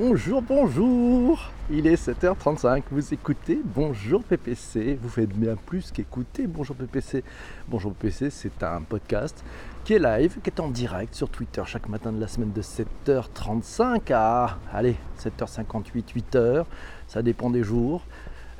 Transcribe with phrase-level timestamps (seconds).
[0.00, 6.76] Bonjour, bonjour Il est 7h35, vous écoutez Bonjour PPC, vous faites bien plus qu'écouter Bonjour
[6.76, 7.24] PPC.
[7.66, 9.44] Bonjour PPC, c'est un podcast
[9.82, 12.62] qui est live, qui est en direct sur Twitter chaque matin de la semaine de
[12.62, 16.64] 7h35 à, allez, 7h58, 8h,
[17.08, 18.04] ça dépend des jours.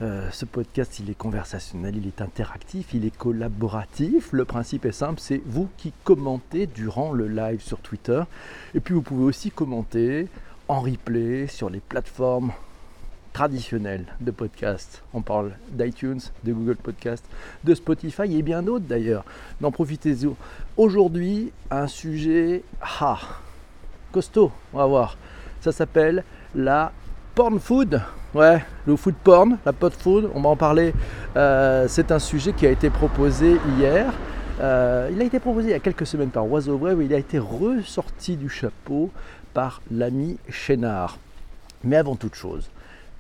[0.01, 4.33] Euh, ce podcast, il est conversationnel, il est interactif, il est collaboratif.
[4.33, 8.23] Le principe est simple, c'est vous qui commentez durant le live sur Twitter.
[8.75, 10.29] Et puis vous pouvez aussi commenter
[10.69, 12.53] en replay sur les plateformes
[13.33, 15.03] traditionnelles de podcast.
[15.15, 17.25] On parle d'iTunes, de Google Podcast,
[17.65, 19.25] de Spotify et bien d'autres d'ailleurs.
[19.61, 20.29] N'en profitez-y.
[20.77, 22.63] Aujourd'hui, un sujet
[23.01, 23.19] ah,
[24.13, 25.17] costaud, on va voir.
[25.61, 26.93] Ça s'appelle la
[27.35, 28.03] porn food.
[28.35, 30.93] Ouais, le food porn, la pot food, on va en parler.
[31.37, 34.13] Euh, c'est un sujet qui a été proposé hier.
[34.61, 37.19] Euh, il a été proposé il y a quelques semaines par Oiseau Vrai, il a
[37.19, 39.11] été ressorti du chapeau
[39.55, 41.19] par l'ami Chénard.
[41.85, 42.71] Mais avant toute chose,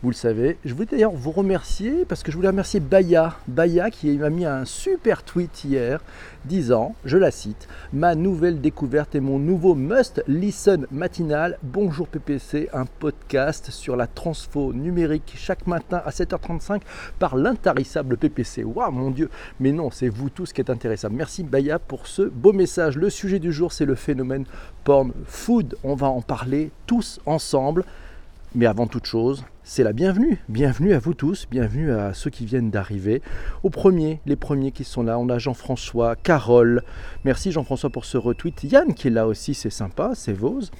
[0.00, 3.90] vous le savez, je voulais d'ailleurs vous remercier parce que je voulais remercier Baya, Baya
[3.90, 6.00] qui m'a mis un super tweet hier
[6.44, 11.58] disant, je la cite, ma nouvelle découverte et mon nouveau must listen matinal.
[11.64, 16.80] Bonjour PPC, un podcast sur la transfo numérique chaque matin à 7h35
[17.18, 18.62] par l'intarissable PPC.
[18.62, 21.10] Waouh mon dieu, mais non, c'est vous tous qui êtes intéressants.
[21.10, 22.96] Merci Baya pour ce beau message.
[22.96, 24.44] Le sujet du jour, c'est le phénomène
[24.84, 25.76] porn food.
[25.82, 27.84] On va en parler tous ensemble.
[28.54, 30.38] Mais avant toute chose, c'est la bienvenue.
[30.48, 33.20] Bienvenue à vous tous, bienvenue à ceux qui viennent d'arriver.
[33.62, 36.82] Aux premiers, les premiers qui sont là, on a Jean-François, Carole.
[37.26, 38.64] Merci Jean-François pour ce retweet.
[38.64, 40.70] Yann qui est là aussi, c'est sympa, c'est Vose.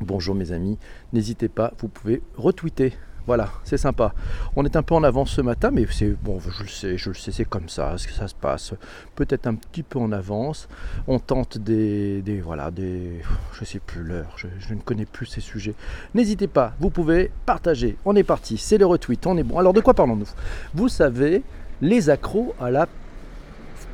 [0.00, 0.76] Bonjour mes amis,
[1.12, 2.92] n'hésitez pas, vous pouvez retweeter
[3.28, 4.14] voilà, c'est sympa.
[4.56, 7.10] On est un peu en avance ce matin, mais c'est bon, je le sais, je
[7.10, 8.72] le sais, c'est comme ça, que ça se passe.
[9.16, 10.66] Peut-être un petit peu en avance.
[11.06, 13.20] On tente des, des voilà, des,
[13.52, 15.74] je sais plus l'heure, je, ne connais plus ces sujets.
[16.14, 17.98] N'hésitez pas, vous pouvez partager.
[18.06, 19.58] On est parti, c'est le retweet, on est bon.
[19.58, 20.30] Alors de quoi parlons-nous?
[20.72, 21.42] Vous savez,
[21.82, 22.88] les accros à la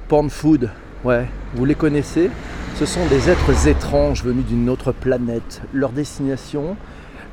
[0.06, 0.70] porn food.
[1.02, 2.30] Ouais, vous les connaissez?
[2.77, 5.61] Ce sont des êtres étranges venus d'une autre planète.
[5.73, 6.77] Leur destination,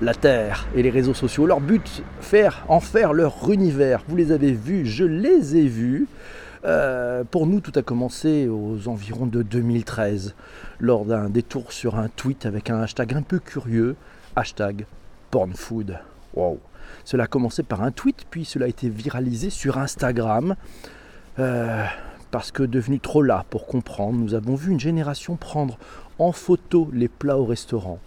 [0.01, 1.45] la Terre et les réseaux sociaux.
[1.45, 4.03] Leur but, faire, en faire leur univers.
[4.07, 6.07] Vous les avez vus, je les ai vus.
[6.65, 10.35] Euh, pour nous, tout a commencé aux environs de 2013,
[10.79, 13.95] lors d'un détour sur un tweet avec un hashtag un peu curieux,
[14.35, 14.85] hashtag
[15.31, 15.99] pornfood.
[16.35, 16.59] Wow.
[17.03, 20.55] Cela a commencé par un tweet, puis cela a été viralisé sur Instagram.
[21.39, 21.85] Euh,
[22.31, 25.77] parce que devenu trop là pour comprendre, nous avons vu une génération prendre
[26.17, 27.99] en photo les plats au restaurant,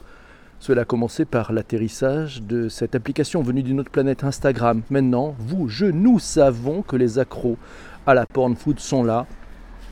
[0.64, 4.80] cela a commencé par l'atterrissage de cette application venue d'une autre planète Instagram.
[4.88, 7.58] Maintenant, vous, je, nous savons que les accros
[8.06, 9.26] à la porn food sont là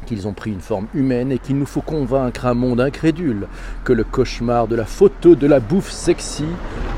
[0.04, 3.46] qu'ils ont pris une forme humaine et qu'il nous faut convaincre un monde incrédule
[3.84, 6.44] que le cauchemar de la photo de la bouffe sexy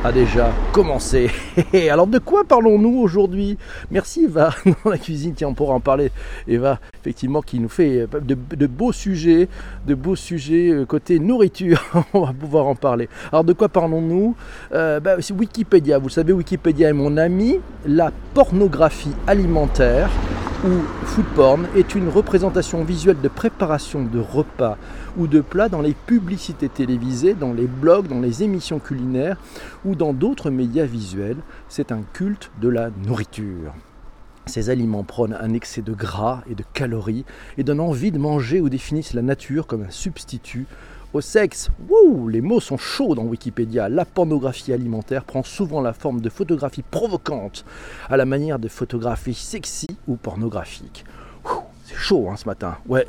[0.04, 1.30] a déjà commencé.
[1.90, 3.56] Alors de quoi parlons-nous aujourd'hui?
[3.90, 4.50] Merci Eva
[4.84, 6.10] dans la cuisine, tiens on pourra en parler.
[6.46, 9.48] Eva, effectivement, qui nous fait euh, de, beaux sujets,
[9.86, 11.82] de beaux sujets euh, côté nourriture,
[12.12, 13.08] on va pouvoir en parler.
[13.32, 14.36] Alors de quoi parlons-nous?
[14.72, 20.10] Euh, bah, C'est Wikipédia, vous savez Wikipédia est mon ami, la pornographie alimentaire
[20.64, 24.78] ou food porn est une représentation visuelle de préparation de repas
[25.18, 29.36] ou de plats dans les publicités télévisées, dans les blogs, dans les émissions culinaires
[29.84, 31.36] ou dans d'autres médias visuels.
[31.68, 33.74] C'est un culte de la nourriture.
[34.46, 37.26] Ces aliments prônent un excès de gras et de calories
[37.58, 40.66] et donnent envie de manger ou définissent la nature comme un substitut
[41.14, 41.70] au sexe.
[42.28, 43.88] Les mots sont chauds dans Wikipédia.
[43.88, 47.64] La pornographie alimentaire prend souvent la forme de photographies provocantes,
[48.10, 51.04] à la manière de photographies sexy ou pornographiques.
[51.84, 52.76] C'est chaud hein, ce matin.
[52.88, 53.06] Ouais,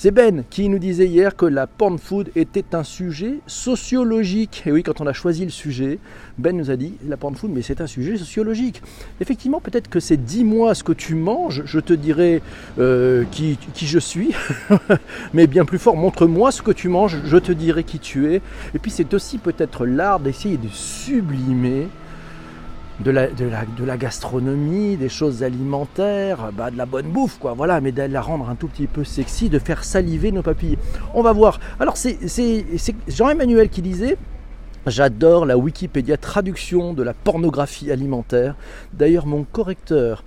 [0.00, 4.62] c'est Ben qui nous disait hier que la porn food était un sujet sociologique.
[4.64, 5.98] Et oui, quand on a choisi le sujet,
[6.38, 8.80] Ben nous a dit la porn food, mais c'est un sujet sociologique.
[9.20, 12.42] Effectivement, peut-être que c'est dis-moi ce que tu manges, je te dirai
[12.78, 14.30] euh, qui, qui, je suis.
[15.34, 18.36] mais bien plus fort, montre-moi ce que tu manges, je te dirai qui tu es.
[18.76, 21.88] Et puis c'est aussi peut-être l'art d'essayer de sublimer
[23.00, 28.02] de la, gastronomie, des choses alimentaires, bah, de la bonne bouffe, quoi, voilà, mais de
[28.02, 30.78] la rendre un tout petit peu sexy, de faire saliver nos papilles.
[31.14, 31.60] On va voir.
[31.80, 32.18] Alors, c'est
[33.08, 34.16] Jean-Emmanuel qui disait
[34.86, 38.56] J'adore la Wikipédia traduction de la pornographie alimentaire.
[38.94, 40.24] D'ailleurs, mon correcteur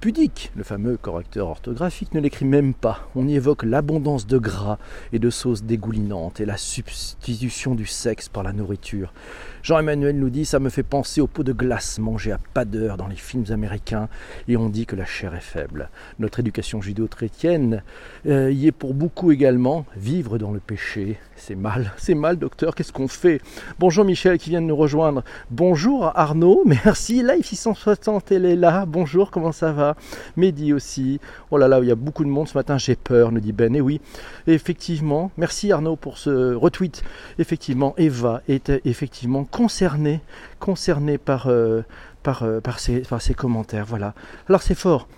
[0.00, 3.08] pudique, le fameux correcteur orthographique, ne l'écrit même pas.
[3.14, 4.78] On y évoque l'abondance de gras
[5.12, 9.12] et de sauces dégoulinantes et la substitution du sexe par la nourriture.
[9.62, 12.96] Jean-Emmanuel nous dit ça me fait penser aux pots de glace mangés à pas d'heure
[12.96, 14.08] dans les films américains
[14.48, 15.90] et on dit que la chair est faible.
[16.18, 17.82] Notre éducation judéo-chrétienne
[18.26, 19.84] euh, y est pour beaucoup également.
[19.96, 21.92] Vivre dans le péché, c'est mal.
[21.98, 22.74] C'est mal, docteur.
[22.74, 23.42] Qu'est-ce qu'on fait?
[23.78, 25.22] Bonjour Michel qui vient de nous rejoindre.
[25.50, 26.62] Bonjour Arnaud.
[26.66, 27.22] Merci.
[27.22, 28.86] Live 660, elle est là.
[28.86, 29.96] Bonjour, comment ça va?
[30.36, 31.20] Mehdi aussi.
[31.50, 32.78] Oh là là, il y a beaucoup de monde ce matin.
[32.78, 33.74] J'ai peur, nous dit Ben.
[33.76, 34.00] Et oui,
[34.46, 35.30] effectivement.
[35.36, 37.02] Merci Arnaud pour ce retweet.
[37.38, 40.20] Effectivement, Eva est effectivement concernée,
[40.58, 41.82] concernée par, euh,
[42.22, 43.84] par, euh, par, ces, par ces commentaires.
[43.86, 44.14] Voilà.
[44.48, 45.08] Alors c'est fort.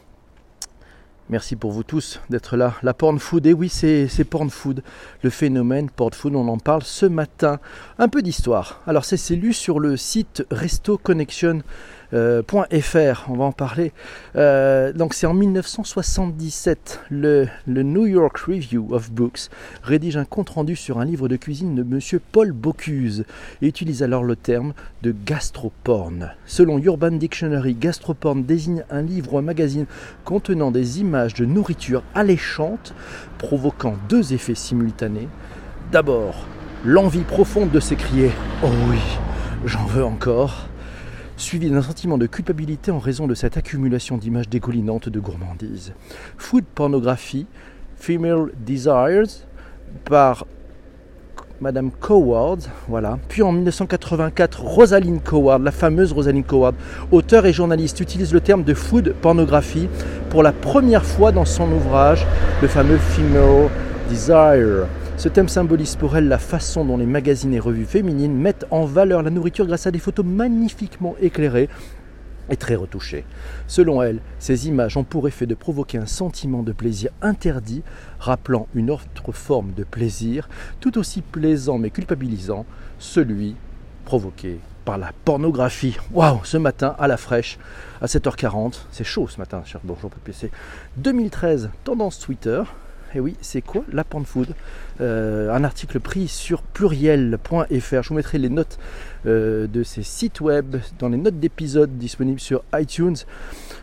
[1.32, 2.74] Merci pour vous tous d'être là.
[2.82, 4.82] La porn food, et eh oui, c'est porn food.
[5.22, 7.58] Le phénomène porn food, on en parle ce matin.
[7.98, 8.82] Un peu d'histoire.
[8.86, 11.62] Alors, c'est lu sur le site Resto Connection
[12.12, 12.42] euh,
[12.80, 13.92] .fr, on va en parler.
[14.36, 19.48] Euh, donc c'est en 1977, le, New York Review of Books
[19.82, 23.24] rédige un compte-rendu sur un livre de cuisine de Monsieur Paul Bocuse
[23.60, 26.32] et utilise alors le terme de gastroporn.
[26.46, 29.86] Selon Urban Dictionary, gastroporn désigne un livre ou un magazine
[30.24, 32.94] contenant des images de nourriture alléchante
[33.38, 35.28] provoquant deux effets simultanés.
[35.90, 36.46] D'abord,
[36.84, 38.28] l'envie profonde de s'écrier⁇
[38.62, 38.98] Oh oui,
[39.64, 40.68] j'en veux encore!⁇
[41.36, 45.92] suivi d'un sentiment de culpabilité en raison de cette accumulation d'images dégoulinantes de gourmandise.
[46.36, 47.46] Food Pornography,
[47.96, 49.46] Female Desires,
[50.04, 50.46] par
[51.60, 52.58] Madame Coward,
[52.88, 53.18] voilà.
[53.28, 56.74] Puis en 1984, Rosalind Coward, la fameuse Rosalind Coward,
[57.12, 59.88] auteur et journaliste, utilise le terme de food pornographie
[60.30, 62.26] pour la première fois dans son ouvrage,
[62.60, 63.68] le fameux Female
[64.08, 64.86] Desire.
[65.22, 68.84] Ce thème symbolise pour elle la façon dont les magazines et revues féminines mettent en
[68.84, 71.68] valeur la nourriture grâce à des photos magnifiquement éclairées
[72.50, 73.24] et très retouchées.
[73.68, 77.84] Selon elle, ces images ont pour effet de provoquer un sentiment de plaisir interdit,
[78.18, 80.48] rappelant une autre forme de plaisir,
[80.80, 82.66] tout aussi plaisant mais culpabilisant,
[82.98, 83.54] celui
[84.04, 85.96] provoqué par la pornographie.
[86.12, 87.60] Waouh, ce matin à la fraîche,
[88.00, 90.50] à 7h40, c'est chaud ce matin, cher bonjour PPC.
[90.96, 92.64] 2013, tendance Twitter,
[93.14, 94.54] et oui, c'est quoi la porn food
[95.00, 98.02] euh, Un article pris sur pluriel.fr.
[98.02, 98.78] Je vous mettrai les notes
[99.26, 103.16] euh, de ces sites web dans les notes d'épisode disponibles sur iTunes.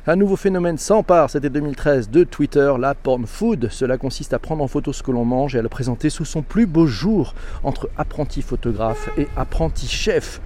[0.07, 3.69] Un nouveau phénomène s'empare, c'était 2013, de Twitter, la porn food.
[3.69, 6.25] Cela consiste à prendre en photo ce que l'on mange et à le présenter sous
[6.25, 10.41] son plus beau jour entre apprenti photographe et apprenti chef.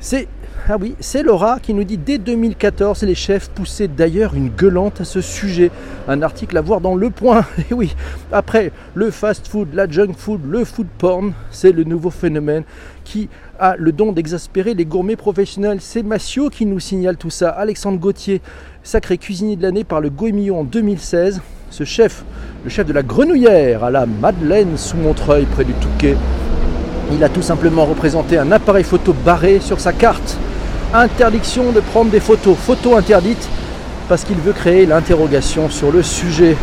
[0.00, 0.28] C'est
[0.68, 5.00] ah oui, c'est Laura qui nous dit dès 2014, les chefs poussaient d'ailleurs une gueulante
[5.00, 5.70] à ce sujet.
[6.08, 7.44] Un article à voir dans Le Point.
[7.70, 7.94] Et oui,
[8.32, 12.64] après le fast food, la junk food, le food porn, c'est le nouveau phénomène
[13.04, 13.28] qui
[13.60, 15.78] a le don d'exaspérer les gourmets professionnels.
[15.80, 17.50] C'est Massio qui nous signale tout ça.
[17.50, 18.42] Alexandre Gauthier,
[18.82, 21.40] sacré cuisinier de l'année par le Goemillon en 2016.
[21.70, 22.24] Ce chef,
[22.64, 26.16] le chef de la grenouillère à la Madeleine sous Montreuil près du Touquet,
[27.12, 30.36] il a tout simplement représenté un appareil photo barré sur sa carte
[30.94, 33.48] interdiction de prendre des photos, photos interdites,
[34.08, 36.56] parce qu'il veut créer l'interrogation sur le sujet.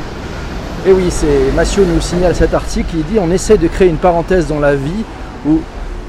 [0.86, 3.98] Et oui, c'est Massio nous signale cet article, il dit on essaie de créer une
[3.98, 5.04] parenthèse dans la vie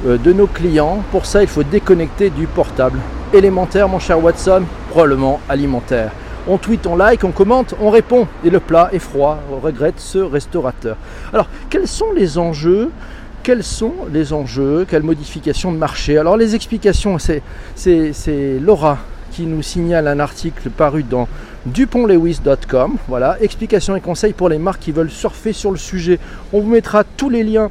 [0.07, 2.99] euh, de nos clients, pour ça il faut déconnecter du portable.
[3.33, 6.11] Élémentaire mon cher Watson, probablement alimentaire.
[6.47, 8.29] On tweet, on like, on commente, on répond.
[8.45, 10.97] Et le plat est froid, regrette ce restaurateur.
[11.33, 12.91] Alors, quels sont les enjeux
[13.44, 16.19] quels sont les enjeux, quelles modifications de marché.
[16.19, 18.99] Alors les explications, c'est Laura
[19.31, 21.29] qui nous signale un article paru dans
[21.67, 22.96] dupontlewis.com.
[23.06, 26.19] Voilà, explications et conseils pour les marques qui veulent surfer sur le sujet.
[26.52, 27.70] On vous mettra tous les liens.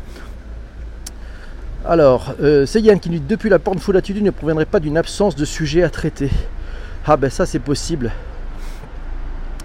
[1.86, 4.80] Alors, euh, c'est Yann qui nous dit depuis la porte full attitude ne proviendrait pas
[4.80, 6.30] d'une absence de sujet à traiter.
[7.06, 8.12] Ah ben ça c'est possible.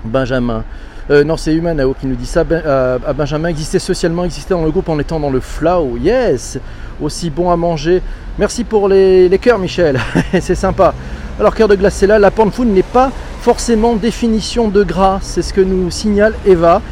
[0.04, 0.64] Benjamin.
[1.10, 2.44] Euh, non, c'est Humanao qui nous dit ça.
[2.44, 5.96] Ben, euh, à Benjamin, exister socialement, exister dans le groupe en étant dans le flow.
[5.96, 6.58] Yes
[7.00, 8.02] Aussi bon à manger.
[8.38, 9.98] Merci pour les, cœurs, Michel.
[10.40, 10.92] c'est sympa.
[11.40, 12.18] Alors, cœur de glace, c'est là.
[12.18, 13.10] La porn food n'est pas
[13.40, 15.18] forcément définition de gras.
[15.22, 16.82] C'est ce que nous signale Eva.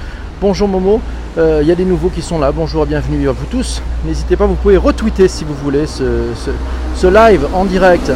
[0.40, 1.00] Bonjour Momo.
[1.36, 2.52] Euh, il y a des nouveaux qui sont là.
[2.52, 3.82] Bonjour bienvenue à vous tous.
[4.06, 8.10] N'hésitez pas, vous pouvez retweeter si vous voulez ce live en direct.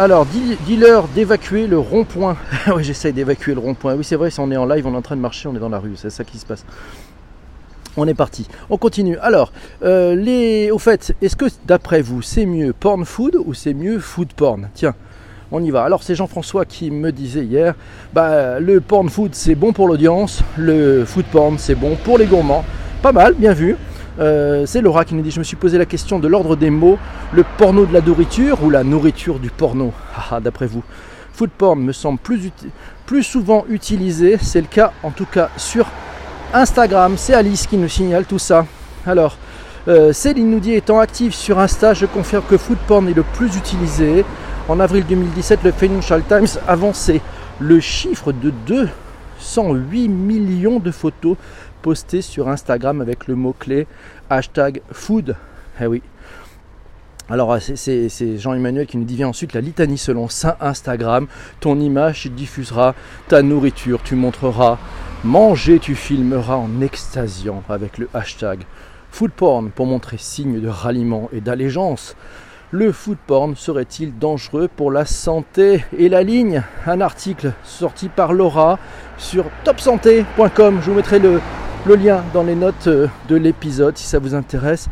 [0.00, 2.36] Alors, dis-leur d'évacuer le rond-point.
[2.72, 3.96] oui, j'essaye d'évacuer le rond-point.
[3.96, 5.56] Oui, c'est vrai, si on est en live, on est en train de marcher, on
[5.56, 6.64] est dans la rue, c'est ça qui se passe.
[7.96, 8.46] On est parti.
[8.70, 9.18] On continue.
[9.18, 9.52] Alors,
[9.82, 10.70] euh, les...
[10.70, 14.68] au fait, est-ce que d'après vous, c'est mieux porn food ou c'est mieux food porn?
[14.72, 14.94] Tiens,
[15.50, 15.82] on y va.
[15.82, 17.74] Alors, c'est Jean-François qui me disait hier,
[18.14, 22.26] bah, le porn food c'est bon pour l'audience, le food porn c'est bon pour les
[22.26, 22.64] gourmands.
[23.02, 23.76] Pas mal, bien vu.
[24.18, 26.70] Euh, c'est Laura qui nous dit Je me suis posé la question de l'ordre des
[26.70, 26.98] mots
[27.32, 29.92] le porno de la nourriture ou la nourriture du porno?
[30.16, 30.82] Ah, ah, D'après vous,
[31.32, 34.38] food porn me semble plus, souvent utilisé.
[34.40, 35.86] C'est le cas en tout cas sur
[36.52, 38.66] Instagram, c'est Alice qui nous signale tout ça.
[39.06, 39.36] Alors,
[39.86, 43.56] euh, Céline nous dit étant active sur Insta, je confirme que Foodporn est le plus
[43.56, 44.24] utilisé.
[44.68, 47.20] En avril 2017, le Financial Times avançait
[47.60, 51.36] le chiffre de 208 millions de photos
[51.82, 53.86] postées sur Instagram avec le mot-clé
[54.30, 55.36] hashtag food.
[55.80, 56.02] Eh oui.
[57.30, 61.26] Alors c'est Jean-Emmanuel qui nous dit vient ensuite la litanie selon Saint Instagram.
[61.60, 62.94] Ton image diffusera
[63.28, 64.78] ta nourriture, tu montreras
[65.24, 68.60] manger, tu filmeras en extasiant avec le hashtag
[69.10, 72.16] food porn pour montrer signe de ralliement et d'allégeance.
[72.70, 75.84] Le food porn serait-il dangereux pour la santé?
[75.96, 78.78] Et la ligne, un article sorti par Laura
[79.16, 80.80] sur topsanté.com.
[80.82, 81.40] Je vous mettrai le,
[81.88, 84.90] le lien dans les notes euh, de l'épisode si ça vous intéresse.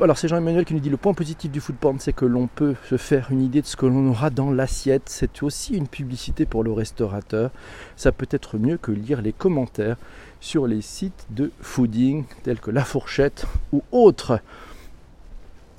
[0.00, 2.46] Alors c'est Jean-Emmanuel qui nous dit le point positif du food porn, c'est que l'on
[2.46, 5.02] peut se faire une idée de ce que l'on aura dans l'assiette.
[5.06, 7.50] C'est aussi une publicité pour le restaurateur.
[7.96, 9.96] Ça peut être mieux que lire les commentaires
[10.40, 14.40] sur les sites de fooding tels que La Fourchette ou autres.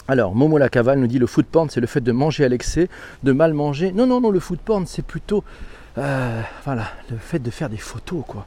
[0.07, 2.49] Alors, Momo la Cavale nous dit le food porn, c'est le fait de manger à
[2.49, 2.89] l'excès,
[3.23, 3.91] de mal manger.
[3.91, 5.43] Non, non, non, le food porn, c'est plutôt
[5.97, 8.45] euh, voilà, le fait de faire des photos, quoi.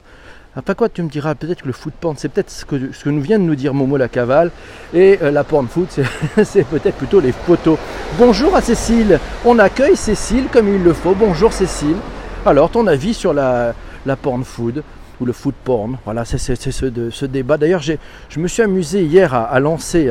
[0.55, 3.21] Après quoi, tu me diras peut-être que le food porn, c'est peut-être ce que, nous
[3.21, 4.51] vient de nous dire Momo la Cavale,
[4.93, 5.87] et euh, la porn food,
[6.43, 7.77] c'est peut-être plutôt les photos.
[8.17, 11.13] Bonjour à Cécile, on accueille Cécile comme il le faut.
[11.13, 11.97] Bonjour Cécile.
[12.45, 13.73] Alors, ton avis sur la,
[14.21, 14.83] porn food
[15.21, 15.97] ou le food porn?
[16.05, 17.57] Voilà, c'est ce, ce, débat.
[17.57, 20.09] D'ailleurs, je me suis amusé hier à, à lancer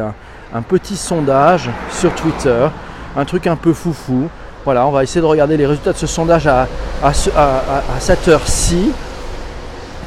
[0.55, 2.69] un petit sondage sur Twitter,
[3.17, 4.29] un truc un peu foufou.
[4.65, 6.69] Voilà, on va essayer de regarder les résultats de ce sondage à,
[7.03, 7.13] à,
[8.01, 8.93] cette heure-ci.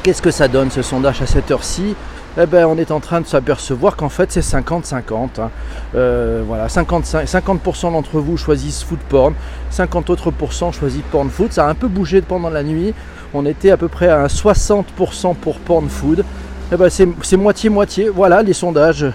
[0.02, 1.94] Qu'est-ce que ça donne ce sondage à cette heure-ci?
[2.36, 5.40] Eh ben, on est en train de s'apercevoir qu'en fait c'est 50-50.
[5.40, 5.50] Hein.
[5.94, 9.34] Euh, voilà, 50%, 50 d'entre vous choisissent food porn,
[9.70, 10.32] 50 autres
[10.72, 11.52] choisissent porn food.
[11.52, 12.94] Ça a un peu bougé pendant la nuit.
[13.32, 16.24] On était à peu près à 60% pour porn food.
[16.72, 18.08] Eh ben, c'est moitié-moitié.
[18.08, 19.06] Voilà les sondages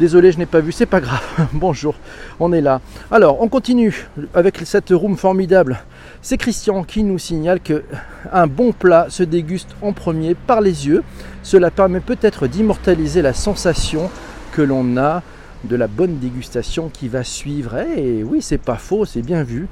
[0.00, 1.20] Désolé, je n'ai pas vu, c'est pas grave.
[1.52, 1.94] Bonjour,
[2.40, 2.80] on est là.
[3.10, 5.78] Alors, on continue avec cette room formidable.
[6.22, 7.84] C'est Christian qui nous signale que
[8.32, 11.04] un bon plat se déguste en premier par les yeux.
[11.42, 14.10] Cela permet peut-être d'immortaliser la sensation
[14.52, 15.22] que l'on a
[15.64, 17.76] de la bonne dégustation qui va suivre.
[17.76, 19.68] Et eh oui, c'est pas faux, c'est bien vu.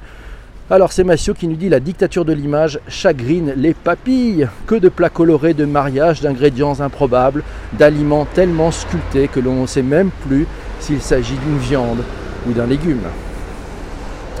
[0.71, 4.47] Alors c'est Massio qui nous dit la dictature de l'image chagrine les papilles.
[4.67, 9.81] Que de plats colorés de mariage, d'ingrédients improbables, d'aliments tellement sculptés que l'on ne sait
[9.81, 10.45] même plus
[10.79, 12.03] s'il s'agit d'une viande
[12.47, 13.01] ou d'un légume.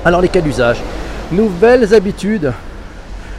[0.05, 0.77] Alors les cas d'usage.
[1.31, 2.53] Nouvelles habitudes,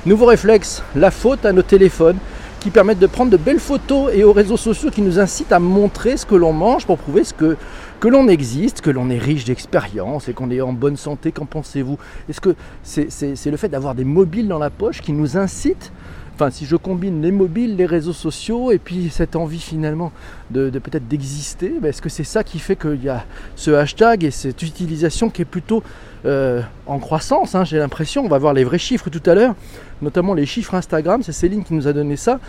[0.05, 2.19] nouveaux réflexes, la faute à nos téléphones
[2.59, 5.61] qui permettent de prendre de belles photos et aux réseaux sociaux qui nous incitent à
[5.61, 7.57] montrer ce que l'on mange pour prouver ce que
[8.01, 11.45] que l'on existe, que l'on est riche d'expérience et qu'on est en bonne santé, qu'en
[11.45, 11.99] pensez-vous?
[12.29, 15.93] Est-ce que c'est le fait d'avoir des mobiles dans la poche qui nous incite
[16.35, 20.11] Enfin, si je combine les mobiles, les réseaux sociaux et puis cette envie finalement
[20.51, 23.27] de, peut-être d'exister, ben, est-ce que c'est ça qui fait qu'il y a
[23.57, 25.83] ce hashtag et cette utilisation qui est plutôt
[26.25, 29.55] euh, en croissance hein, J'ai l'impression, on va voir les vrais chiffres tout à l'heure,
[30.01, 32.41] notamment les chiffres Instagram, c'est Céline qui nous a donné ça.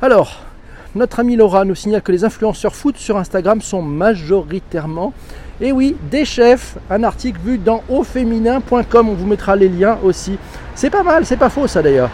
[0.00, 0.44] Alors,
[0.94, 5.12] notre ami Laura nous signale que les influenceurs foot sur Instagram sont majoritairement,
[5.60, 6.76] et oui, des chefs.
[6.90, 10.36] Un article vu dans auféminin.com, on vous mettra les liens aussi.
[10.74, 12.10] C'est pas mal, c'est pas faux ça d'ailleurs.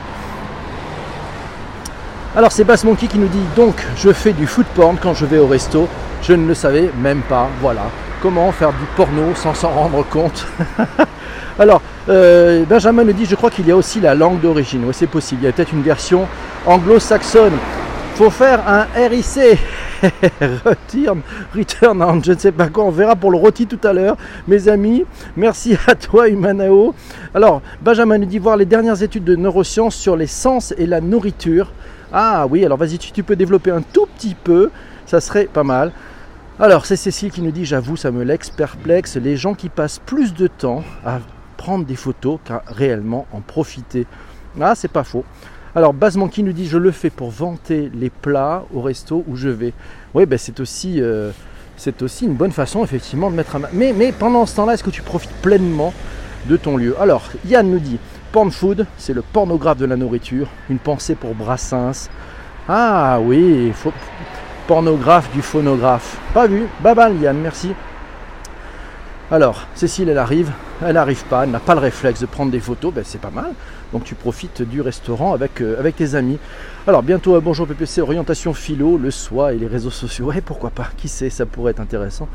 [2.37, 5.26] Alors c'est Bass Monkey qui nous dit donc je fais du foot porn quand je
[5.26, 5.88] vais au resto.
[6.22, 7.49] Je ne le savais même pas.
[7.60, 7.87] Voilà.
[8.22, 10.46] Comment faire du porno sans s'en rendre compte?
[11.58, 14.84] Alors, euh, Benjamin nous dit je crois qu'il y a aussi la langue d'origine.
[14.84, 15.42] Oui, c'est possible.
[15.42, 16.26] Il y a peut-être une version
[16.66, 17.54] anglo-saxonne
[18.20, 19.58] faut faire un RIC.
[20.66, 21.22] Return,
[21.54, 22.84] return je ne sais pas quoi.
[22.84, 24.18] On verra pour le rôti tout à l'heure.
[24.46, 25.06] Mes amis,
[25.38, 26.94] merci à toi, Humanao.
[27.32, 31.00] Alors, Benjamin nous dit voir les dernières études de neurosciences sur les sens et la
[31.00, 31.72] nourriture.
[32.12, 34.70] Ah oui, alors vas-y, tu, tu peux développer un tout petit peu.
[35.06, 35.90] Ça serait pas mal.
[36.58, 39.16] Alors, c'est Cécile qui nous dit J'avoue, ça me l'ex perplexe.
[39.16, 41.20] Les gens qui passent plus de temps à
[41.56, 44.06] prendre des photos qu'à réellement en profiter.
[44.60, 45.24] Ah, c'est pas faux.
[45.76, 49.48] Alors Monkey nous dit je le fais pour vanter les plats au resto où je
[49.48, 49.72] vais.
[50.14, 51.30] Oui, ben c'est aussi, euh,
[51.76, 53.60] c'est aussi une bonne façon effectivement de mettre un...
[53.72, 55.94] Mais, mais pendant ce temps-là, est-ce que tu profites pleinement
[56.46, 56.96] de ton lieu?
[57.00, 57.98] Alors Yann nous dit
[58.32, 60.48] Porn Food, c'est le pornographe de la nourriture.
[60.68, 62.08] Une pensée pour Brassens.
[62.68, 63.72] Ah oui,
[64.66, 66.18] pornographe du phonographe.
[66.34, 66.66] Pas vu?
[66.82, 67.72] Bye Yann, merci.
[69.32, 70.50] Alors, Cécile, elle arrive,
[70.84, 73.30] elle n'arrive pas, elle n'a pas le réflexe de prendre des photos, ben, c'est pas
[73.30, 73.52] mal.
[73.92, 76.37] Donc tu profites du restaurant avec, euh, avec tes amis.
[76.88, 80.26] Alors bientôt à Bonjour PPC, orientation philo, le soi et les réseaux sociaux.
[80.26, 82.26] Ouais, pourquoi pas, qui sait, ça pourrait être intéressant.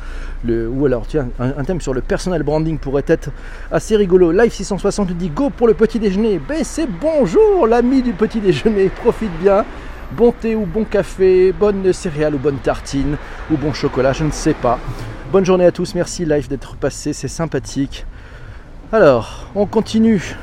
[0.46, 3.30] Le, ou alors, tiens, un, thème sur le personal branding pourrait être
[3.74, 4.32] assez rigolo.
[4.32, 6.40] Live 660 dit go pour le petit déjeuner.
[6.40, 9.66] Ben c'est bonjour l'ami du petit déjeuner, profite bien.
[10.14, 13.18] Bon thé ou bon café, bonne céréale ou bonne tartine
[13.52, 14.80] ou bon chocolat, je ne sais pas.
[15.32, 18.06] Bonne journée à tous, merci live d'être passé, c'est sympathique.
[18.94, 20.38] Alors, on continue.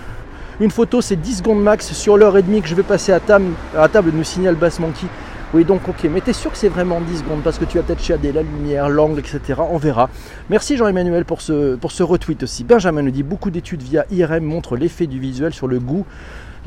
[0.60, 3.20] Une photo, c'est 10 secondes max sur l'heure et demie que je vais passer à
[3.20, 5.06] table, à table nous signale Bass Monkey.
[5.54, 7.82] Oui, donc ok, mais t'es sûr que c'est vraiment 10 secondes parce que tu as
[7.84, 9.60] peut-être chiadé la lumière, l'angle, etc.
[9.70, 10.10] On verra.
[10.50, 12.64] Merci Jean-Emmanuel pour ce, pour ce retweet aussi.
[12.64, 16.04] Benjamin nous dit beaucoup d'études via IRM montrent l'effet du visuel sur le goût,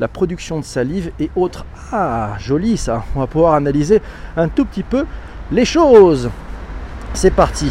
[0.00, 1.66] la production de salive et autres.
[1.92, 3.04] Ah, joli ça.
[3.14, 4.00] On va pouvoir analyser
[4.38, 5.04] un tout petit peu
[5.52, 6.30] les choses.
[7.12, 7.70] C'est parti.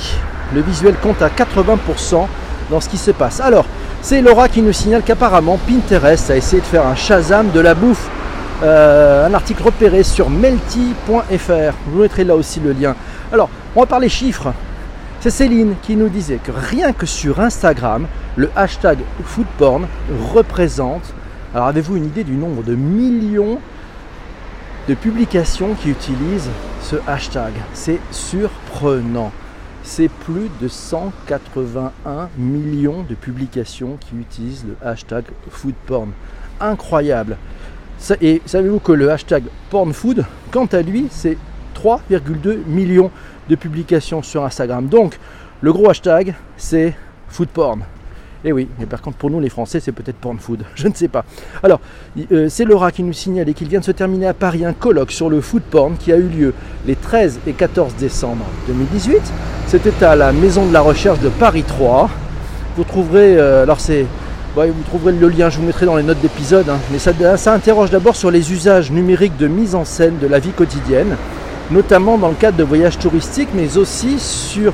[0.54, 2.28] Le visuel compte à 80%
[2.70, 3.40] dans ce qui se passe.
[3.40, 3.66] Alors,
[4.02, 7.74] c'est Laura qui nous signale qu'apparemment Pinterest a essayé de faire un Shazam de la
[7.74, 8.08] bouffe.
[8.64, 11.24] Euh, un article repéré sur melty.fr.
[11.50, 12.96] Je vous mettrai là aussi le lien.
[13.34, 14.54] Alors, on va parler chiffres.
[15.20, 19.88] C'est Céline qui nous disait que rien que sur Instagram, le hashtag foodporn
[20.34, 21.14] représente.
[21.54, 23.58] Alors, avez-vous une idée du nombre de millions
[24.88, 26.50] de publications qui utilisent
[26.84, 27.54] ce hashtag?
[27.74, 29.32] C'est surprenant.
[29.88, 36.12] C'est plus de 181 millions de publications qui utilisent le hashtag foodporn.
[36.60, 37.38] Incroyable.
[38.20, 41.38] Et savez-vous que le hashtag pornfood, quant à lui, c'est
[41.76, 43.12] 3,2 millions
[43.48, 44.88] de publications sur Instagram.
[44.88, 45.20] Donc,
[45.62, 46.96] le gros hashtag, c'est
[47.28, 47.84] foodporn.
[48.46, 50.88] Et eh oui, mais par contre pour nous les Français c'est peut-être porn food, je
[50.88, 51.26] ne sais pas.
[51.64, 51.80] Alors,
[52.32, 55.12] euh, c'est Laura qui nous signalait qu'il vient de se terminer à Paris un colloque
[55.12, 56.54] sur le food porn qui a eu lieu
[56.86, 59.20] les 13 et 14 décembre 2018.
[59.66, 62.08] C'était à la Maison de la Recherche de Paris 3.
[62.78, 64.06] Vous trouverez, euh, alors c'est
[64.56, 66.70] vous trouverez le lien, je vous mettrai dans les notes d'épisode.
[66.70, 66.78] Hein.
[66.92, 70.52] Mais ça, interroge d'abord sur les usages numériques de mise en scène de la vie
[70.52, 71.18] quotidienne,
[71.72, 74.72] notamment dans le cadre de voyages touristiques, mais aussi sur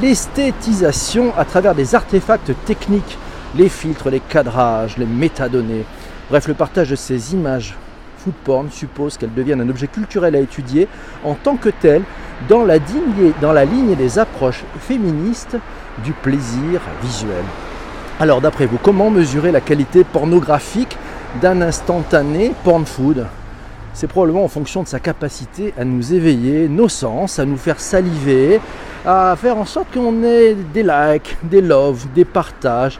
[0.00, 3.18] l'esthétisation à travers des artefacts techniques,
[3.54, 5.84] les filtres, les cadrages, les métadonnées.
[6.30, 7.76] Bref, le partage de ces images
[8.18, 10.88] food porn suppose qu'elles deviennent un objet culturel à étudier
[11.24, 12.02] en tant que tel
[12.48, 12.78] dans la,
[13.40, 15.56] dans la ligne des approches féministes
[16.04, 17.44] du plaisir visuel.
[18.18, 20.96] Alors d'après vous, comment mesurer la qualité pornographique
[21.40, 23.26] d'un instantané porn food?
[23.94, 27.80] C'est probablement en fonction de sa capacité à nous éveiller nos sens, à nous faire
[27.80, 28.60] saliver,
[29.06, 32.98] à faire en sorte qu'on ait des likes, des loves, des partages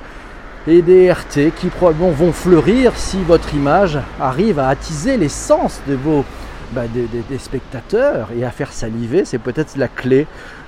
[0.68, 5.80] et des RT qui probablement vont fleurir si votre image arrive à attiser les sens
[5.88, 6.24] de vos
[6.72, 9.24] bah, des spectateurs et à faire saliver.
[9.24, 10.26] C'est peut-être la clé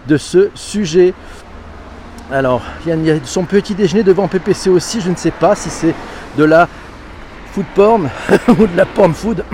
[0.08, 1.14] de ce sujet.
[2.32, 5.70] Alors, il y a son petit déjeuner devant PPC aussi, je ne sais pas si
[5.70, 5.94] c'est
[6.36, 6.68] de la
[7.52, 8.10] food porn
[8.48, 9.44] ou de la porn food.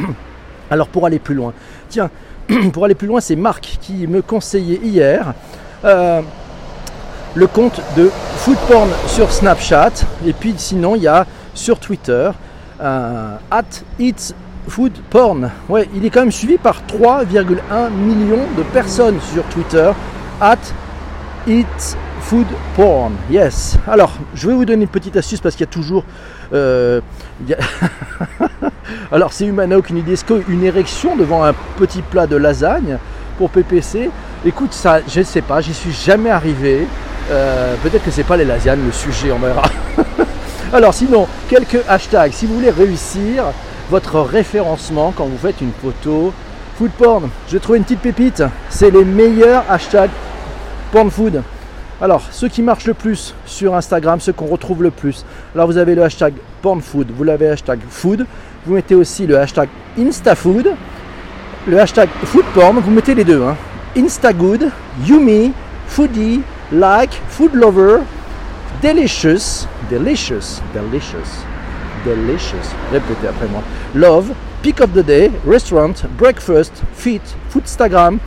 [0.70, 1.52] Alors pour aller plus loin,
[1.88, 2.10] tiens,
[2.72, 5.34] pour aller plus loin, c'est Marc qui me conseillait hier
[5.84, 6.22] euh,
[7.34, 9.92] le compte de food porn sur Snapchat.
[10.26, 12.30] Et puis sinon, il y a sur Twitter
[12.80, 13.62] euh, at
[13.98, 14.34] It's
[14.68, 15.50] Food Porn.
[15.68, 19.90] Ouais, il est quand même suivi par 3,1 millions de personnes sur Twitter.
[20.40, 20.58] At
[21.46, 23.76] It's Food porn, yes.
[23.86, 26.04] Alors, je vais vous donner une petite astuce parce qu'il y a toujours.
[26.54, 27.02] Euh,
[29.12, 32.96] Alors, c'est Humano qui nous dit est-ce qu'une érection devant un petit plat de lasagne
[33.36, 34.10] pour PPC
[34.46, 36.86] Écoute, ça, je ne sais pas, j'y suis jamais arrivé.
[37.30, 39.62] Euh, peut-être que c'est pas les lasagnes le sujet, on verra.
[40.72, 42.32] Alors, sinon, quelques hashtags.
[42.32, 43.44] Si vous voulez réussir
[43.90, 46.32] votre référencement quand vous faites une photo
[46.76, 48.42] food porn, je trouve une petite pépite.
[48.68, 50.10] C'est les meilleurs hashtags
[50.92, 51.42] porn food.
[52.00, 55.24] Alors, ceux qui marchent le plus sur Instagram, ceux qu'on retrouve le plus.
[55.54, 58.26] Alors, vous avez le hashtag pornfood, vous l'avez hashtag food.
[58.66, 59.68] Vous mettez aussi le hashtag
[59.98, 60.72] instafood,
[61.66, 62.78] le hashtag foodporn.
[62.78, 63.42] Vous mettez les deux.
[63.42, 63.56] Hein.
[63.96, 64.70] Instagood,
[65.06, 65.52] yumi,
[65.86, 68.00] foodie, like, food lover,
[68.82, 71.44] delicious, delicious, delicious,
[72.04, 72.74] delicious.
[72.92, 73.62] Répétez après moi.
[73.94, 78.18] Love, pick of the day, restaurant, breakfast, fit, foodstagram.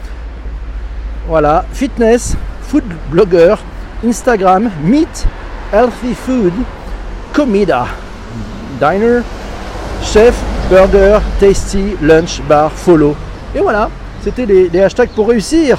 [1.27, 3.55] Voilà, fitness, food blogger,
[4.03, 5.27] Instagram, Meat,
[5.71, 6.53] Healthy Food,
[7.33, 7.87] Comida,
[8.79, 9.23] Diner,
[10.01, 10.35] Chef,
[10.69, 13.15] Burger, Tasty, Lunch, Bar, Follow.
[13.55, 13.89] Et voilà,
[14.21, 15.77] c'était les, hashtags pour réussir.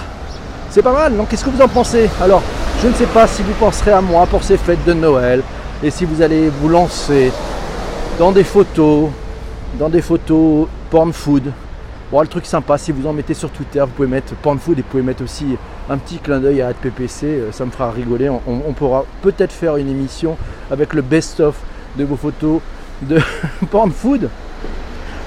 [0.70, 2.42] C'est pas mal, donc qu'est-ce que vous en pensez Alors,
[2.82, 5.42] je ne sais pas si vous penserez à moi pour ces fêtes de Noël
[5.82, 7.32] et si vous allez vous lancer
[8.18, 9.08] dans des photos,
[9.78, 11.52] dans des photos porn food,
[12.10, 14.82] Bon, le truc sympa, si vous en mettez sur Twitter, vous pouvez mettre Food et
[14.82, 15.58] vous pouvez mettre aussi
[15.90, 18.30] un petit clin d'œil à PPC, euh, ça me fera rigoler.
[18.30, 20.38] On, pourra peut-être faire une émission
[20.70, 21.56] avec le best-of
[21.96, 22.62] de vos photos
[23.02, 23.18] de
[23.94, 24.30] Food.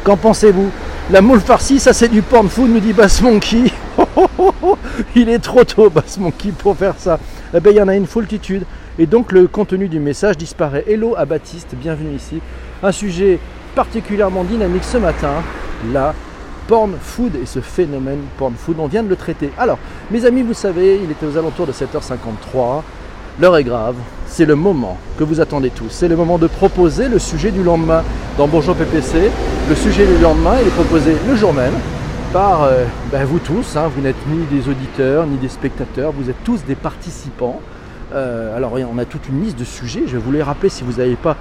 [0.04, 0.72] Qu'en pensez-vous
[1.10, 3.64] La moule farcie, ça c'est du Food, nous dit Bass Monkey.
[5.16, 7.20] Il est trop tôt, Bass Monkey, pour faire ça.
[7.54, 8.64] Eh bien, il y en a une foultitude.
[8.98, 10.86] Et donc, le contenu du message disparaît.
[10.88, 12.40] Hello à Baptiste, bienvenue ici.
[12.82, 13.40] Un sujet
[13.76, 15.44] particulièrement dynamique ce matin,
[15.92, 16.14] la
[16.68, 18.78] porn food et ce phénomène porn food.
[18.80, 19.52] On vient de le traiter.
[19.58, 19.80] Alors,
[20.12, 22.84] mes amis, vous savez, il était aux alentours de 7h53.
[23.42, 23.96] L'heure est grave.
[24.28, 25.90] C'est le moment que vous attendez tous.
[25.90, 28.04] C'est le moment de proposer le sujet du lendemain
[28.38, 29.32] dans Bonjour PPC.
[29.68, 31.74] Le sujet du lendemain, il est proposé le jour même
[32.32, 33.76] par euh, ben, vous tous.
[33.78, 33.90] Hein.
[33.96, 36.12] Vous n'êtes ni des auditeurs, ni des spectateurs.
[36.12, 37.60] Vous êtes tous des participants.
[38.14, 40.04] Euh, alors, on a toute une liste de sujets.
[40.06, 41.36] Je vais vous rappeler si vous n'avez pas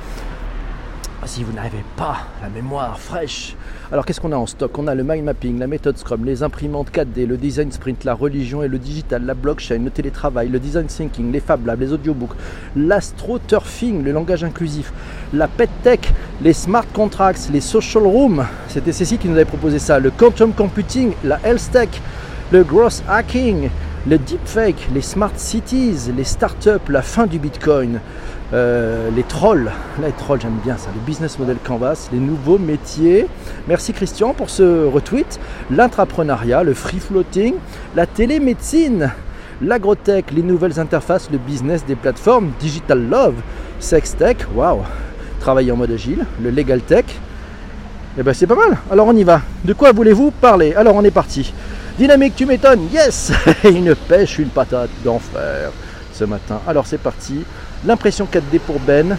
[1.27, 3.55] si vous n'avez pas la mémoire fraîche.
[3.93, 4.79] Alors qu'est-ce qu'on a en stock?
[4.79, 8.15] On a le mind mapping, la méthode Scrum, les imprimantes 4D, le design sprint, la
[8.15, 11.93] religion et le digital, la blockchain, le télétravail, le design thinking, les Fab Labs, les
[11.93, 12.35] audiobooks,
[12.77, 14.93] l'astro-turfing, le langage inclusif,
[15.33, 16.01] la pet tech,
[16.43, 18.47] les smart contracts, les social rooms.
[18.69, 19.99] C'était Cécile qui nous avait proposé ça.
[19.99, 21.89] Le quantum computing, la health tech,
[22.53, 23.69] le gross hacking,
[24.09, 28.01] le deepfake, les smart cities, les startups, la fin du bitcoin,
[28.53, 29.71] euh, les trolls,
[30.03, 33.27] les trolls j'aime bien ça, le business model canvas, les nouveaux métiers.
[33.69, 35.39] Merci Christian pour ce retweet.
[35.71, 37.55] L'intrapreneuriat, le free floating,
[37.95, 39.13] la télémédecine,
[39.63, 43.35] l'agrotech, les nouvelles interfaces, le business des plateformes, digital love,
[43.79, 44.81] sex tech, waouh,
[45.39, 47.05] travailler en mode agile, le legal tech.
[48.19, 48.77] Eh ben c'est pas mal.
[48.91, 49.43] Alors on y va.
[49.65, 50.75] De quoi voulez-vous parler?
[50.75, 51.55] Alors on est parti.
[51.97, 52.89] Dynamique, tu m'étonnes.
[52.93, 53.31] Yes
[53.65, 55.71] Une pêche, une patate d'enfer
[56.13, 56.61] ce matin.
[56.67, 57.45] Alors c'est parti.
[57.87, 59.17] L'impression 4D pour Ben.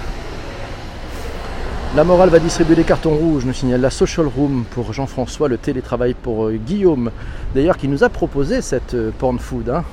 [1.96, 5.58] La morale va distribuer des cartons rouges, nous signale la Social Room pour Jean-François, le
[5.58, 7.10] télétravail pour euh, Guillaume,
[7.56, 9.68] d'ailleurs qui nous a proposé cette euh, porn food.
[9.70, 9.84] Hein.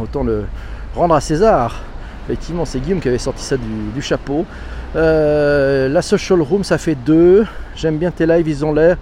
[0.00, 0.46] Autant, le
[0.96, 1.82] rendre à César.
[2.24, 4.46] Effectivement, c'est Guillaume qui avait sorti ça du, chapeau.
[4.96, 7.44] Euh, la Social Room, ça fait deux.
[7.76, 8.96] J'aime bien tes lives, ils ont l'air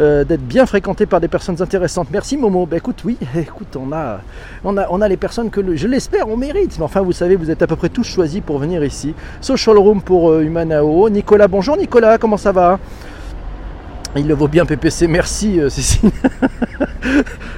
[0.00, 2.08] euh, d'être bien fréquenté par des personnes intéressantes.
[2.10, 2.66] Merci Momo.
[2.66, 4.20] Ben, écoute, oui, écoute, on a,
[4.64, 6.78] on a, on a les personnes que je l'espère, on mérite.
[6.78, 9.14] Mais enfin, vous savez, vous êtes à peu près tous choisis pour venir ici.
[9.40, 11.08] Social Room pour euh, Humanao.
[11.10, 12.78] Nicolas, bonjour Nicolas, comment ça va?
[14.16, 16.10] Il le vaut bien PPC, merci euh, Cécile.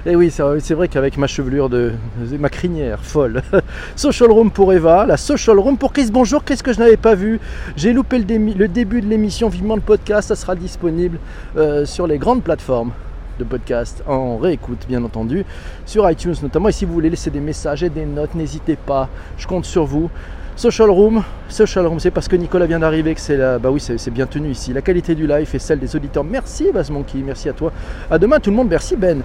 [0.06, 1.92] Et eh oui, c'est vrai qu'avec ma chevelure de,
[2.38, 3.42] ma crinière folle.
[3.96, 6.08] social Room pour Eva, la Social Room pour Chris.
[6.10, 7.38] Bonjour, qu'est-ce que je n'avais pas vu?
[7.76, 11.18] J'ai loupé le, début de l'émission, vivement le podcast, ça sera disponible
[11.56, 12.92] euh, sur les grandes plateformes
[13.38, 15.46] de podcast en réécoute bien entendu
[15.86, 19.08] sur iTunes notamment et si vous voulez laisser des messages et des notes n'hésitez pas
[19.38, 20.10] je compte sur vous
[20.60, 23.38] Social Room, Social Room, c'est parce que Nicolas vient d'arriver que c'est.
[23.38, 24.74] Bah oui, c'est bien tenu ici.
[24.74, 26.22] La qualité du live et celle des auditeurs.
[26.22, 27.72] Merci Baz Monkey, merci à toi.
[28.10, 29.22] À demain tout le monde, merci Ben.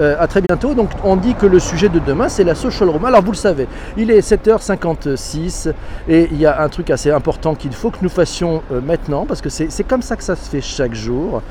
[0.00, 0.72] Euh, à très bientôt.
[0.72, 3.04] Donc on dit que le sujet de demain c'est la Social Room.
[3.04, 5.74] Alors vous le savez, il est 7h56
[6.08, 9.26] et il y a un truc assez important qu'il faut que nous fassions euh, maintenant
[9.26, 11.42] parce que c'est comme ça que ça se fait chaque jour.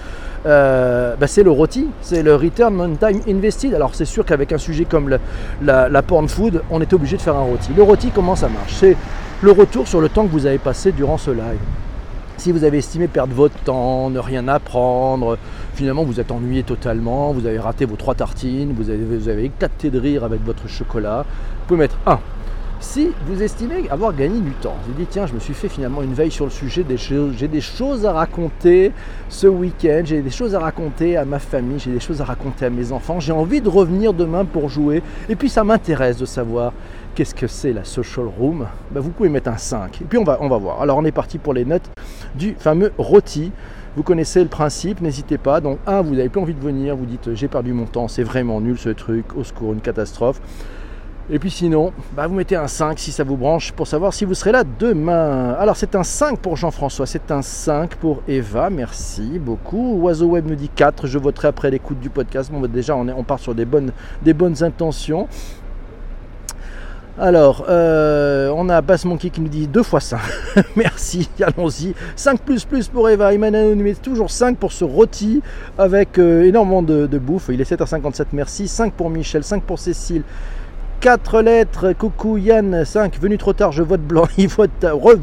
[0.47, 3.75] Euh, bah, c'est le rôti, c'est le return on time invested.
[3.75, 5.15] Alors c'est sûr qu'avec un sujet comme
[5.61, 7.69] la, la, porn food, on est obligé de faire un rôti.
[7.75, 8.83] Le rôti, comment ça marche?
[9.43, 11.59] Le retour sur le temps que vous avez passé durant ce live.
[12.37, 15.37] Si vous avez estimé perdre votre temps, ne rien apprendre,
[15.75, 19.45] finalement vous êtes ennuyé totalement, vous avez raté vos trois tartines, vous avez, vous avez
[19.45, 22.19] éclaté de rire avec votre chocolat, vous pouvez mettre 1.
[22.79, 26.03] Si vous estimez avoir gagné du temps, vous dites tiens, je me suis fait finalement
[26.03, 28.91] une veille sur le sujet, j'ai des choses à raconter
[29.29, 32.65] ce week-end, j'ai des choses à raconter à ma famille, j'ai des choses à raconter
[32.65, 36.25] à mes enfants, j'ai envie de revenir demain pour jouer, et puis ça m'intéresse de
[36.25, 36.71] savoir
[37.17, 38.67] qu'est-ce que c'est la social room?
[38.91, 40.83] Ben, vous pouvez mettre un 5, et puis on va, voir.
[40.83, 41.89] Alors on est parti pour les notes
[42.35, 43.51] du fameux rôti.
[43.95, 45.59] Vous connaissez le principe, n'hésitez pas.
[45.59, 48.21] Donc, un, vous n'avez plus envie de venir, vous dites j'ai perdu mon temps, c'est
[48.21, 50.39] vraiment nul ce truc, au secours, une catastrophe.
[51.31, 54.23] Et puis sinon, bah vous mettez un 5 si ça vous branche pour savoir si
[54.23, 55.55] vous serez là demain.
[55.59, 59.99] Alors c'est un 5 pour Jean-François, c'est un 5 pour Eva, merci beaucoup.
[60.03, 62.51] Oiseau Web nous dit 4, je voterai après l'écoute du podcast.
[62.51, 65.27] Bon bah, déjà on, est, part sur des bonnes, des bonnes intentions.
[67.19, 70.19] Alors, euh, on a Bass Monkey qui nous dit 2 fois 5.
[70.75, 71.95] Merci, allons-y.
[72.15, 73.33] 5 plus plus pour Eva.
[73.33, 75.41] Emmanuel nous met toujours 5 pour ce rôti
[75.79, 77.49] avec euh, énormément de, de, bouffe.
[77.51, 78.67] Il est 7h57, merci.
[78.67, 80.21] 5 pour Michel, 5 pour Cécile,
[80.99, 84.71] 4 lettres, coucou Yann, 5, venu trop tard, je vote blanc, il vote.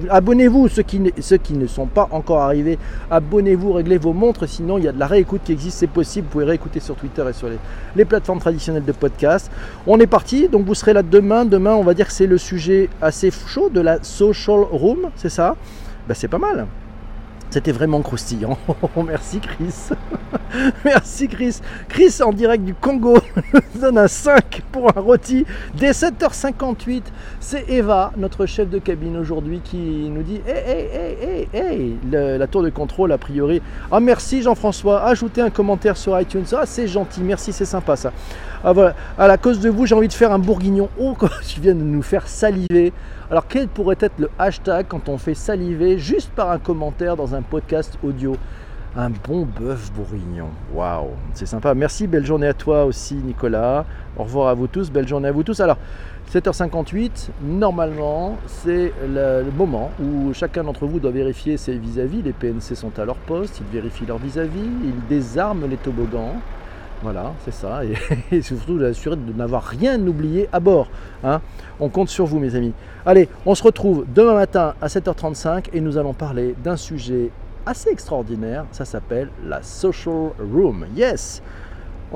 [0.09, 2.79] Abonnez-vous, ceux qui, ne sont pas encore arrivés,
[3.11, 6.27] abonnez-vous, réglez vos montres, sinon il y a de la réécoute qui existe, c'est possible,
[6.27, 7.49] vous pouvez réécouter sur Twitter et sur
[7.97, 9.51] les, plateformes traditionnelles de podcast.
[9.87, 12.39] On est parti, donc vous serez là demain, demain on va dire que c'est le
[12.39, 15.57] sujet assez chaud de la social room, c'est ça?
[16.07, 16.67] Ben, C'est pas mal.
[17.55, 18.59] C'était vraiment croustillant.
[19.07, 19.91] Merci Chris.
[20.85, 21.61] Merci Chris.
[21.89, 23.17] Chris en direct du Congo
[23.77, 27.03] donne un 5 pour un rôti dès 7h58.
[27.39, 30.89] C'est Eva, notre chef de cabine aujourd'hui, qui nous dit Hey, hey,
[31.23, 33.63] hey, hey, hey La tour de contrôle, a priori.
[33.93, 35.05] Ah, merci Jean-François.
[35.05, 36.47] Ajoutez un commentaire sur iTunes.
[36.57, 37.21] Ah, c'est gentil.
[37.23, 38.13] Merci, c'est sympa ça.
[38.65, 38.97] Ah, voilà.
[39.17, 40.89] À la cause de vous, j'ai envie de faire un bourguignon.
[40.99, 41.15] Oh,
[41.47, 42.93] tu viens de nous faire saliver.
[43.35, 47.35] Alors quel pourrait être le hashtag quand on fait saliver juste par un commentaire dans
[47.35, 48.37] un podcast audio?
[48.97, 50.51] Un bon bœuf bourguignon.
[50.73, 51.75] Waouh, c'est sympa.
[51.75, 53.87] Merci, belle journée à toi aussi, Nicolas.
[54.17, 55.59] Au revoir à vous tous, belle journée à vous tous.
[55.59, 55.79] Alors,
[56.33, 62.23] 7h58, normalement, c'est le, moment où chacun d'entre vous doit vérifier ses vis-à-vis.
[62.23, 66.37] Les PNC sont à leur poste, ils vérifient leurs vis-à-vis, ils désarment les toboggans.
[67.03, 67.83] Voilà, c'est ça.
[68.33, 70.89] Et, surtout, assurer de n'avoir rien oublié à bord.
[71.23, 71.41] Hein.
[71.81, 72.73] On compte sur vous, mes amis.
[73.05, 77.31] Allez, on se retrouve demain matin à 7h35 et nous allons parler d'un sujet
[77.67, 78.65] assez extraordinaire.
[78.73, 80.87] Ça s'appelle la Social Room.
[80.97, 81.43] Yes!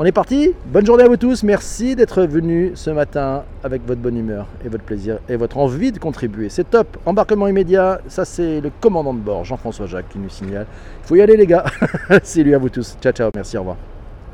[0.01, 0.55] On est parti.
[0.67, 1.43] Bonne journée à vous tous.
[1.43, 5.91] Merci d'être venus ce matin avec votre bonne humeur et votre plaisir et votre envie
[5.91, 6.51] de contribuer.
[6.51, 6.99] C'est top.
[7.05, 8.01] Embarquement immédiat.
[8.07, 10.67] Ça, c'est le commandant de bord, Jean-François Jacques, qui nous signale.
[11.03, 11.65] Il faut y aller, les gars.
[12.23, 12.97] Salut à vous tous.
[13.03, 13.31] Ciao, ciao.
[13.35, 13.57] Merci.
[13.57, 13.98] Au revoir.